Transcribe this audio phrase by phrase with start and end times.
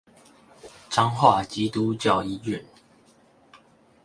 [0.89, 2.65] 彰化基督教醫院